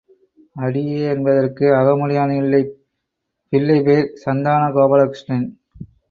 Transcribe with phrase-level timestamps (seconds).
[0.55, 2.61] அடியே என்பதற்கு அகமுடையான் இல்லை
[3.53, 5.45] பிள்ளை பேர் சந்தான கோபால கிருஷ்ணன்.